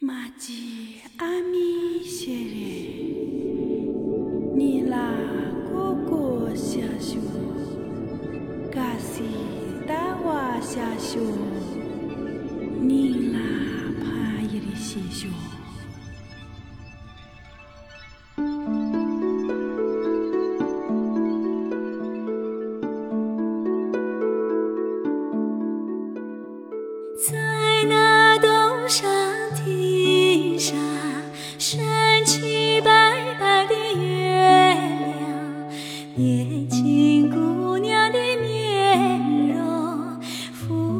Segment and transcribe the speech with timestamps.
[0.00, 2.86] 玛吉阿米谢耶，
[4.54, 5.12] 尼拉
[5.68, 7.18] 哥哥下修，
[8.70, 9.24] 嘎西
[9.88, 11.18] 达瓦下修，
[12.80, 13.40] 尼拉
[14.00, 15.26] 帕耶里西修。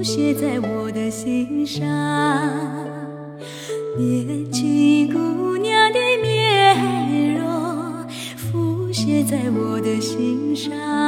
[0.00, 1.86] 浮现在我的心上。
[3.98, 10.99] 年轻姑娘的面容浮现在我的心上。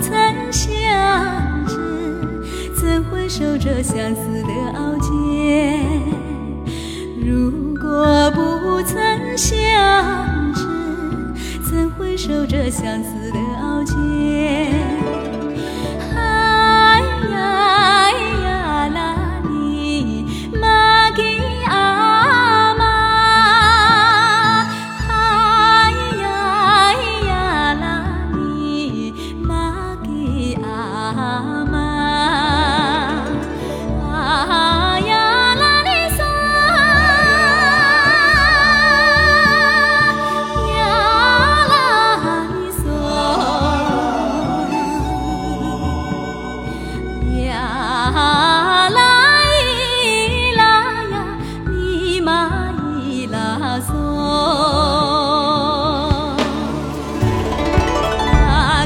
[0.00, 5.84] 曾相知，怎会守着相思的傲肩？
[7.20, 8.38] 如果不
[8.82, 8.96] 曾
[9.36, 10.60] 相知，
[11.70, 13.67] 怎会守着相思的傲
[48.14, 50.62] 啊拉依啦
[51.10, 51.24] 呀
[51.66, 53.92] 咪嘛依啦嗦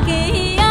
[0.04, 0.62] 给给呀